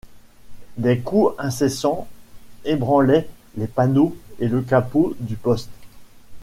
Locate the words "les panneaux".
3.55-4.17